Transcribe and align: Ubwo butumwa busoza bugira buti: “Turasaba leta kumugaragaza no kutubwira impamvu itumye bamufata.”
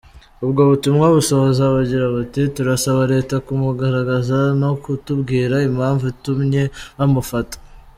Ubwo 0.45 0.61
butumwa 0.69 1.05
busoza 1.15 1.63
bugira 1.73 2.05
buti: 2.15 2.41
“Turasaba 2.55 3.01
leta 3.13 3.35
kumugaragaza 3.45 4.37
no 4.61 4.71
kutubwira 4.83 5.55
impamvu 5.69 6.03
itumye 6.13 6.63
bamufata.” 6.97 7.57